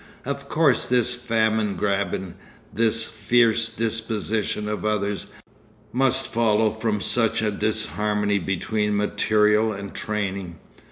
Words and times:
Of 0.25 0.49
course 0.49 0.87
this 0.87 1.13
famine 1.13 1.75
grabbing, 1.75 2.33
this 2.73 3.05
fierce 3.05 3.69
dispossession 3.69 4.67
of 4.67 4.83
others, 4.83 5.27
must 5.93 6.25
follow 6.27 6.71
from 6.71 7.01
such 7.01 7.43
a 7.43 7.51
disharmony 7.51 8.39
between 8.39 8.97
material 8.97 9.71
and 9.73 9.93
training. 9.93 10.57